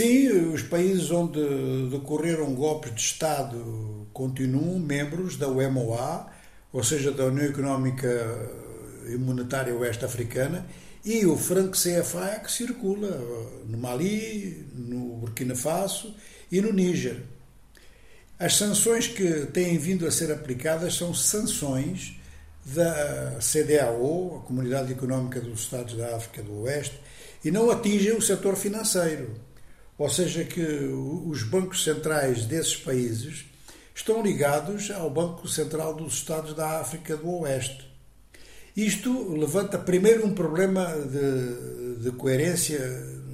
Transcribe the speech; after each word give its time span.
Sim, 0.00 0.54
os 0.54 0.62
países 0.62 1.10
onde 1.10 1.38
decorreram 1.90 2.54
golpes 2.54 2.94
de 2.94 3.02
Estado 3.02 4.08
continuam 4.14 4.78
membros 4.78 5.36
da 5.36 5.46
UMOA, 5.46 6.26
ou 6.72 6.82
seja, 6.82 7.12
da 7.12 7.26
União 7.26 7.44
Económica 7.44 8.08
e 9.06 9.16
Monetária 9.16 9.76
Oeste 9.76 10.06
Africana, 10.06 10.66
e 11.04 11.26
o 11.26 11.36
franco 11.36 11.76
CFA 11.76 12.30
é 12.30 12.38
que 12.38 12.50
circula 12.50 13.10
no 13.66 13.76
Mali, 13.76 14.66
no 14.74 15.16
Burkina 15.16 15.54
Faso 15.54 16.14
e 16.50 16.62
no 16.62 16.72
Níger. 16.72 17.20
As 18.38 18.56
sanções 18.56 19.06
que 19.06 19.48
têm 19.52 19.76
vindo 19.76 20.06
a 20.06 20.10
ser 20.10 20.32
aplicadas 20.32 20.94
são 20.94 21.12
sanções 21.12 22.18
da 22.64 23.36
CDAO, 23.38 24.38
a 24.38 24.46
Comunidade 24.46 24.94
Económica 24.94 25.42
dos 25.42 25.60
Estados 25.60 25.94
da 25.94 26.16
África 26.16 26.42
do 26.42 26.62
Oeste, 26.62 26.98
e 27.44 27.50
não 27.50 27.70
atingem 27.70 28.16
o 28.16 28.22
setor 28.22 28.56
financeiro. 28.56 29.49
Ou 30.00 30.08
seja, 30.08 30.44
que 30.44 30.62
os 31.26 31.42
bancos 31.42 31.84
centrais 31.84 32.46
desses 32.46 32.74
países 32.74 33.44
estão 33.94 34.22
ligados 34.22 34.90
ao 34.90 35.10
Banco 35.10 35.46
Central 35.46 35.92
dos 35.92 36.14
Estados 36.14 36.54
da 36.54 36.80
África 36.80 37.18
do 37.18 37.30
Oeste. 37.40 37.86
Isto 38.74 39.30
levanta 39.34 39.78
primeiro 39.78 40.26
um 40.26 40.32
problema 40.32 40.86
de, 40.86 42.02
de 42.02 42.12
coerência 42.12 42.80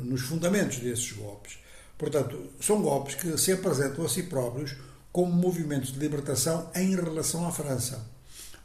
nos 0.02 0.22
fundamentos 0.22 0.78
desses 0.78 1.12
golpes. 1.12 1.56
Portanto, 1.96 2.36
são 2.58 2.82
golpes 2.82 3.14
que 3.14 3.38
se 3.38 3.52
apresentam 3.52 4.04
a 4.04 4.08
si 4.08 4.24
próprios 4.24 4.74
como 5.12 5.32
movimentos 5.32 5.92
de 5.92 6.00
libertação 6.00 6.68
em 6.74 6.96
relação 6.96 7.46
à 7.46 7.52
França. 7.52 8.04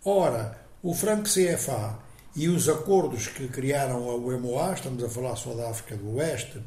Ora, 0.04 0.60
o 0.82 0.96
franco 0.96 1.30
CFA 1.30 2.00
e 2.36 2.50
os 2.50 2.68
acordos 2.68 3.28
que 3.28 3.48
criaram 3.48 4.10
a 4.10 4.16
UMOA, 4.16 4.74
estamos 4.74 5.04
a 5.04 5.08
falar 5.08 5.36
só 5.36 5.54
da 5.54 5.70
África 5.70 5.96
do 5.96 6.16
Oeste, 6.16 6.60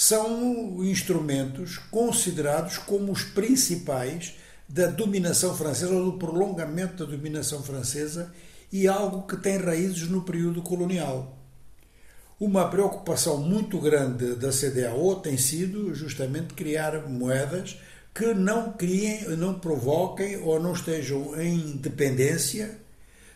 são 0.00 0.82
instrumentos 0.82 1.76
considerados 1.76 2.78
como 2.78 3.12
os 3.12 3.22
principais 3.22 4.34
da 4.66 4.86
dominação 4.86 5.54
francesa 5.54 5.92
ou 5.92 6.12
do 6.12 6.18
prolongamento 6.18 7.04
da 7.04 7.10
dominação 7.10 7.62
francesa 7.62 8.32
e 8.72 8.88
algo 8.88 9.26
que 9.26 9.36
tem 9.36 9.58
raízes 9.58 10.08
no 10.08 10.22
período 10.22 10.62
colonial. 10.62 11.38
Uma 12.40 12.70
preocupação 12.70 13.36
muito 13.42 13.78
grande 13.78 14.36
da 14.36 14.48
CDAO 14.48 15.16
tem 15.16 15.36
sido 15.36 15.94
justamente 15.94 16.54
criar 16.54 17.06
moedas 17.06 17.78
que 18.14 18.32
não 18.32 18.72
criem, 18.72 19.36
não 19.36 19.60
provoquem 19.60 20.38
ou 20.38 20.58
não 20.58 20.72
estejam 20.72 21.38
em 21.38 21.76
dependência 21.76 22.78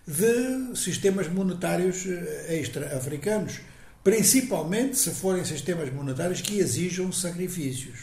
de 0.06 0.74
sistemas 0.78 1.28
monetários 1.28 2.06
eh, 2.06 2.58
extra-africanos, 2.58 3.60
principalmente 4.04 4.98
se 4.98 5.10
forem 5.10 5.44
sistemas 5.46 5.90
monetários 5.90 6.42
que 6.42 6.58
exijam 6.58 7.10
sacrifícios. 7.10 8.00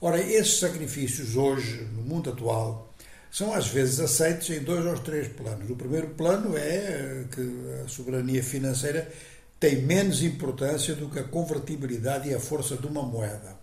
Ora, 0.00 0.20
esses 0.20 0.60
sacrifícios 0.60 1.36
hoje, 1.36 1.88
no 1.92 2.02
mundo 2.02 2.30
atual, 2.30 2.94
são 3.30 3.52
às 3.52 3.66
vezes 3.66 3.98
aceitos 3.98 4.48
em 4.50 4.60
dois 4.60 4.86
ou 4.86 4.96
três 5.00 5.26
planos. 5.26 5.68
O 5.68 5.74
primeiro 5.74 6.10
plano 6.10 6.56
é 6.56 7.24
que 7.34 7.82
a 7.84 7.88
soberania 7.88 8.42
financeira 8.42 9.10
tem 9.58 9.82
menos 9.82 10.22
importância 10.22 10.94
do 10.94 11.10
que 11.10 11.18
a 11.18 11.24
convertibilidade 11.24 12.28
e 12.28 12.34
a 12.34 12.40
força 12.40 12.76
de 12.76 12.86
uma 12.86 13.02
moeda. 13.02 13.56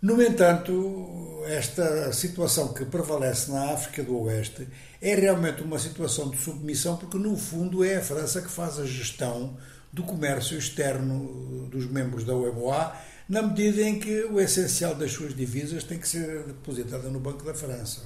No 0.00 0.20
entanto, 0.22 1.42
esta 1.46 2.12
situação 2.12 2.72
que 2.72 2.84
prevalece 2.84 3.50
na 3.50 3.72
África 3.72 4.02
do 4.02 4.16
Oeste 4.22 4.66
é 5.00 5.14
realmente 5.14 5.62
uma 5.62 5.78
situação 5.78 6.30
de 6.30 6.36
submissão, 6.36 6.96
porque 6.96 7.18
no 7.18 7.36
fundo 7.36 7.84
é 7.84 7.96
a 7.96 8.02
França 8.02 8.40
que 8.40 8.48
faz 8.48 8.78
a 8.78 8.86
gestão 8.86 9.56
do 9.92 10.02
comércio 10.02 10.58
externo 10.58 11.68
dos 11.70 11.86
membros 11.86 12.24
da 12.24 12.34
UMOA, 12.34 12.94
na 13.28 13.42
medida 13.42 13.82
em 13.82 13.98
que 13.98 14.24
o 14.24 14.40
essencial 14.40 14.94
das 14.94 15.12
suas 15.12 15.34
divisas 15.34 15.84
tem 15.84 15.98
que 15.98 16.08
ser 16.08 16.44
depositada 16.44 17.08
no 17.10 17.20
Banco 17.20 17.44
da 17.44 17.54
França. 17.54 18.02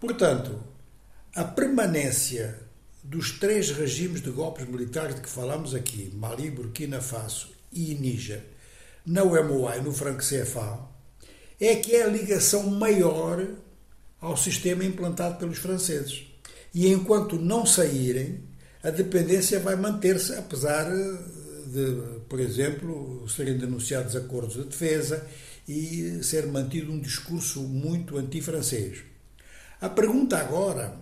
Portanto, 0.00 0.62
a 1.34 1.44
permanência 1.44 2.58
dos 3.02 3.32
três 3.38 3.70
regimes 3.70 4.20
de 4.20 4.30
golpes 4.30 4.66
militares 4.66 5.14
de 5.14 5.20
que 5.20 5.28
falamos 5.28 5.74
aqui, 5.74 6.10
Mali, 6.14 6.50
Burkina 6.50 7.00
Faso 7.00 7.50
e 7.72 7.94
Níger, 7.94 8.42
na 9.04 9.22
UMOA 9.22 9.76
e 9.76 9.80
no 9.82 9.92
franco 9.92 10.22
CFA, 10.22 10.80
é 11.60 11.76
que 11.76 11.94
é 11.94 12.02
a 12.02 12.08
ligação 12.08 12.64
maior 12.70 13.46
ao 14.20 14.36
sistema 14.36 14.84
implantado 14.84 15.36
pelos 15.36 15.58
franceses. 15.58 16.24
E 16.74 16.88
enquanto 16.88 17.38
não 17.38 17.64
saírem, 17.64 18.42
a 18.86 18.90
dependência 18.90 19.58
vai 19.58 19.74
manter-se, 19.74 20.32
apesar 20.34 20.88
de, 21.66 22.20
por 22.28 22.38
exemplo, 22.38 23.28
serem 23.28 23.58
denunciados 23.58 24.14
acordos 24.14 24.54
de 24.54 24.62
defesa 24.62 25.26
e 25.66 26.22
ser 26.22 26.46
mantido 26.46 26.92
um 26.92 27.00
discurso 27.00 27.62
muito 27.62 28.16
anti-francês. 28.16 28.98
A 29.80 29.88
pergunta 29.88 30.38
agora 30.38 31.00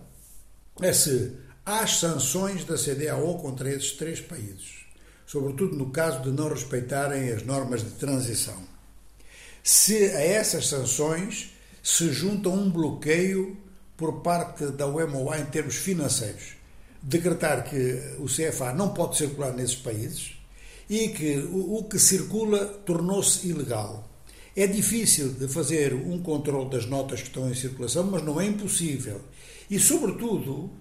é 0.81 0.91
se 0.91 1.33
há 1.63 1.85
sanções 1.85 2.65
da 2.65 2.75
CDAO 2.75 3.37
contra 3.37 3.69
esses 3.69 3.91
três 3.91 4.19
países, 4.19 4.83
sobretudo 5.27 5.75
no 5.75 5.91
caso 5.91 6.23
de 6.23 6.31
não 6.31 6.49
respeitarem 6.49 7.31
as 7.31 7.43
normas 7.43 7.83
de 7.83 7.91
transição. 7.91 8.63
Se 9.63 10.05
a 10.05 10.21
essas 10.21 10.65
sanções 10.69 11.51
se 11.83 12.11
junta 12.11 12.49
um 12.49 12.67
bloqueio 12.67 13.55
por 13.95 14.23
parte 14.23 14.65
da 14.71 14.87
UMOA 14.87 15.37
em 15.37 15.45
termos 15.45 15.75
financeiros, 15.75 16.64
decretar 17.05 17.63
que 17.63 18.15
o 18.17 18.25
CFA 18.25 18.73
não 18.73 18.89
pode 18.89 19.17
circular 19.17 19.53
nesses 19.53 19.75
países 19.75 20.33
e 20.89 21.09
que 21.09 21.37
o 21.51 21.83
que 21.83 21.99
circula 21.99 22.65
tornou-se 22.65 23.47
ilegal. 23.47 24.09
É 24.55 24.65
difícil 24.65 25.29
de 25.33 25.47
fazer 25.47 25.93
um 25.93 26.21
controle 26.21 26.69
das 26.69 26.85
notas 26.87 27.21
que 27.21 27.27
estão 27.27 27.49
em 27.49 27.53
circulação, 27.53 28.05
mas 28.05 28.23
não 28.23 28.41
é 28.41 28.45
impossível. 28.45 29.21
E, 29.69 29.79
sobretudo, 29.79 30.71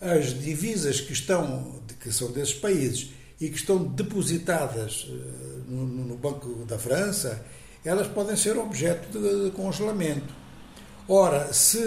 as 0.00 0.38
divisas 0.38 1.00
que 1.00 1.12
estão, 1.12 1.80
que 2.00 2.12
são 2.12 2.30
desses 2.30 2.54
países 2.54 3.10
e 3.40 3.48
que 3.48 3.56
estão 3.56 3.82
depositadas 3.82 5.08
eh, 5.08 5.12
no, 5.68 6.16
Banco 6.16 6.64
da 6.66 6.78
França, 6.78 7.44
elas 7.84 8.06
podem 8.06 8.36
ser 8.36 8.56
objeto 8.56 9.18
de 9.18 9.50
congelamento. 9.52 10.32
Ora, 11.08 11.52
se 11.52 11.78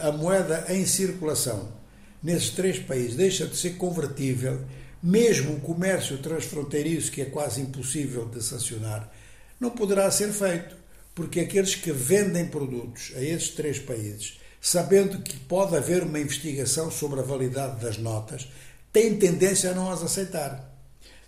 a 0.00 0.12
moeda 0.12 0.66
em 0.68 0.86
circulação 0.86 1.81
nesses 2.22 2.50
três 2.50 2.78
países 2.78 3.16
deixa 3.16 3.46
de 3.46 3.56
ser 3.56 3.76
convertível, 3.76 4.64
mesmo 5.02 5.54
o 5.54 5.60
comércio 5.60 6.18
transfronteiriço, 6.18 7.10
que 7.10 7.22
é 7.22 7.24
quase 7.24 7.60
impossível 7.60 8.26
de 8.28 8.42
sancionar, 8.42 9.12
não 9.58 9.70
poderá 9.70 10.10
ser 10.10 10.32
feito 10.32 10.76
porque 11.14 11.40
aqueles 11.40 11.74
que 11.74 11.92
vendem 11.92 12.46
produtos 12.46 13.12
a 13.16 13.20
esses 13.20 13.50
três 13.50 13.78
países, 13.78 14.40
sabendo 14.60 15.20
que 15.22 15.36
pode 15.36 15.76
haver 15.76 16.02
uma 16.02 16.18
investigação 16.18 16.90
sobre 16.90 17.20
a 17.20 17.24
validade 17.24 17.80
das 17.80 17.98
notas, 17.98 18.48
têm 18.92 19.18
tendência 19.18 19.70
a 19.70 19.74
não 19.74 19.90
as 19.90 20.02
aceitar. 20.02 20.70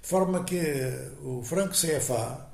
De 0.00 0.09
forma 0.09 0.44
que 0.44 0.61
o 1.22 1.43
franco 1.43 1.75
CFA 1.75 2.47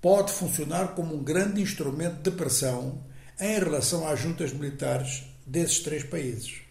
pode 0.00 0.32
funcionar 0.32 0.94
como 0.94 1.14
um 1.14 1.22
grande 1.22 1.60
instrumento 1.60 2.22
de 2.22 2.30
pressão 2.30 3.02
em 3.40 3.58
relação 3.58 4.06
às 4.06 4.20
juntas 4.20 4.52
militares 4.52 5.24
desses 5.46 5.80
três 5.80 6.02
países. 6.02 6.67